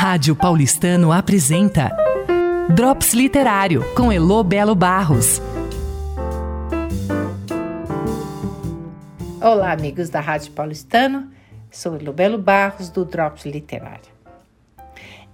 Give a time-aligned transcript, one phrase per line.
[0.00, 1.90] Rádio Paulistano apresenta
[2.72, 5.42] Drops Literário com Elo Belo Barros.
[9.40, 11.28] Olá, amigos da Rádio Paulistano.
[11.68, 14.12] Sou Elo Belo Barros do Drops Literário.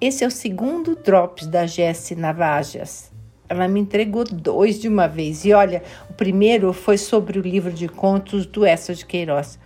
[0.00, 3.12] Esse é o segundo Drops da Jessie Navajas.
[3.50, 5.44] Ela me entregou dois de uma vez.
[5.44, 9.58] E olha, o primeiro foi sobre o livro de contos do Essa de Queiroz.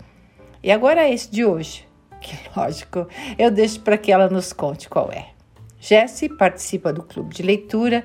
[0.60, 1.87] E agora é esse de hoje
[2.20, 3.06] que lógico,
[3.38, 5.28] eu deixo para que ela nos conte qual é.
[5.80, 8.04] Jesse participa do clube de leitura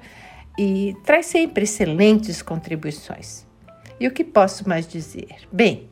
[0.57, 3.45] e traz sempre excelentes contribuições.
[3.99, 5.35] E o que posso mais dizer?
[5.51, 5.89] Bem,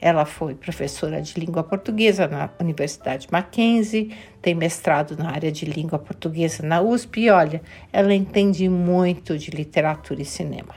[0.00, 5.98] ela foi professora de língua portuguesa na Universidade Mackenzie, tem mestrado na área de língua
[5.98, 10.74] portuguesa na USP e olha, ela entende muito de literatura e cinema.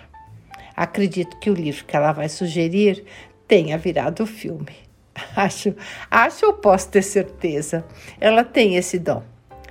[0.75, 3.03] Acredito que o livro que ela vai sugerir
[3.47, 4.90] tenha virado filme.
[5.35, 5.73] Acho,
[6.09, 7.85] acho ou posso ter certeza.
[8.19, 9.23] Ela tem esse dom.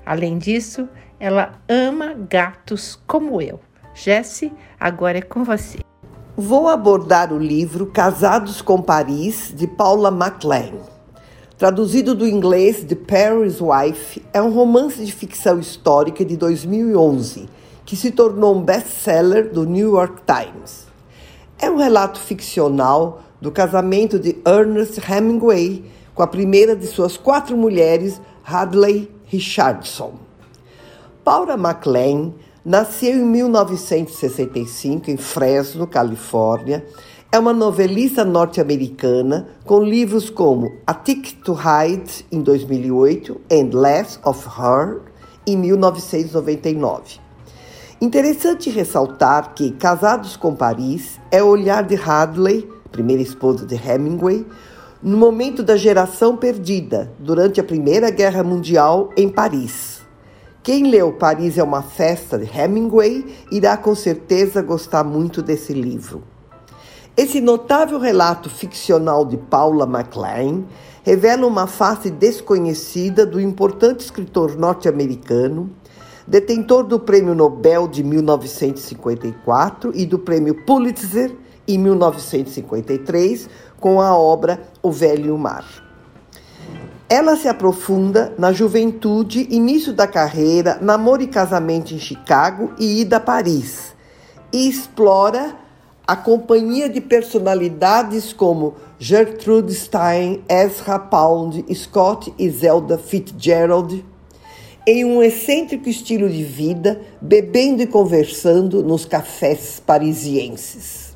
[0.04, 3.60] Além disso, ela ama gatos como eu.
[3.94, 5.78] Jesse, agora é com você.
[6.36, 10.72] Vou abordar o livro Casados com Paris, de Paula MacLean.
[11.58, 17.46] Traduzido do inglês The Paris Wife, é um romance de ficção histórica de 2011
[17.84, 20.86] que se tornou um best-seller do New York Times.
[21.58, 27.56] É um relato ficcional do casamento de Ernest Hemingway com a primeira de suas quatro
[27.56, 30.14] mulheres, Hadley Richardson.
[31.24, 32.32] Paula MacLean
[32.64, 36.84] nasceu em 1965 em Fresno, Califórnia.
[37.32, 44.18] É uma novelista norte-americana com livros como A Tick to Hide, em 2008, and Less
[44.24, 45.00] of Her,
[45.46, 47.20] em 1999.
[48.00, 54.46] Interessante ressaltar que Casados com Paris é o olhar de Hadley primeira esposa de Hemingway,
[55.02, 60.00] no momento da geração perdida, durante a Primeira Guerra Mundial em Paris.
[60.62, 66.22] Quem leu Paris é uma festa de Hemingway irá com certeza gostar muito desse livro.
[67.16, 70.64] Esse notável relato ficcional de Paula MacLean
[71.02, 75.70] revela uma face desconhecida do importante escritor norte-americano,
[76.26, 81.34] detentor do Prêmio Nobel de 1954 e do Prêmio Pulitzer
[81.66, 83.48] em 1953
[83.78, 85.64] com a obra O Velho Mar.
[87.08, 93.16] Ela se aprofunda na juventude, início da carreira, namoro e casamento em Chicago e ida
[93.16, 93.96] a Paris,
[94.52, 95.56] e explora
[96.06, 104.04] a companhia de personalidades como Gertrude Stein, Ezra Pound, Scott e Zelda Fitzgerald,
[104.86, 111.09] em um excêntrico estilo de vida, bebendo e conversando nos cafés parisienses.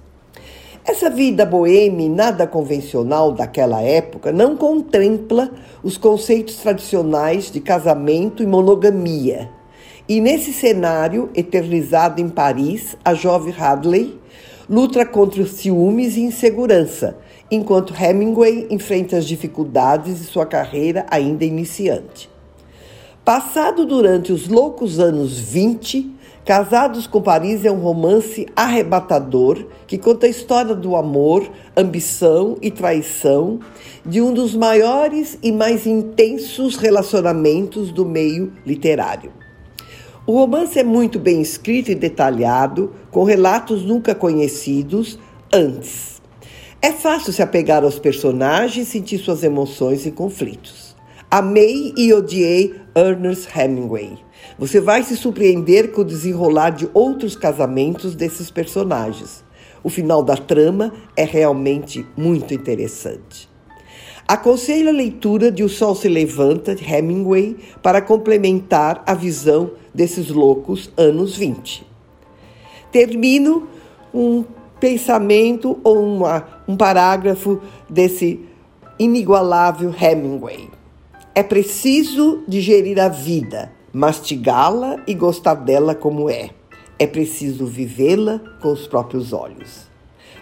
[0.87, 5.51] Essa vida boêmia nada convencional daquela época não contempla
[5.83, 9.49] os conceitos tradicionais de casamento e monogamia.
[10.07, 14.21] E nesse cenário, eternizado em Paris, a jovem Hadley
[14.69, 17.17] luta contra os ciúmes e insegurança,
[17.51, 22.34] enquanto Hemingway enfrenta as dificuldades de sua carreira ainda iniciante.
[23.25, 26.13] Passado durante os loucos anos 20,
[26.45, 32.71] Casados com Paris é um romance arrebatador que conta a história do amor, ambição e
[32.71, 33.61] traição
[34.05, 39.33] de um dos maiores e mais intensos relacionamentos do meio literário.
[40.27, 45.19] O romance é muito bem escrito e detalhado, com relatos nunca conhecidos
[45.51, 46.21] antes.
[46.83, 50.84] É fácil se apegar aos personagens e sentir suas emoções e conflitos.
[51.37, 54.17] Amei e odiei Ernest Hemingway.
[54.57, 59.43] Você vai se surpreender com o desenrolar de outros casamentos desses personagens.
[59.83, 63.49] O final da trama é realmente muito interessante.
[64.29, 70.29] Aconselho a leitura de O Sol se Levanta, de Hemingway, para complementar a visão desses
[70.29, 71.85] loucos anos 20.
[72.93, 73.67] Termino
[74.15, 74.45] um
[74.79, 78.39] pensamento ou uma, um parágrafo desse
[79.01, 80.71] inigualável Hemingway.
[81.37, 86.51] É preciso digerir a vida, mastigá-la e gostar dela como é.
[86.97, 89.89] É preciso vivê-la com os próprios olhos.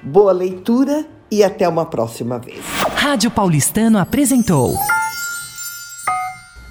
[0.03, 2.61] Boa leitura e até uma próxima vez.
[2.95, 4.75] Rádio Paulistano apresentou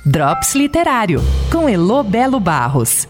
[0.05, 1.19] Drops Literário
[1.51, 3.07] com Elo Belo Barros.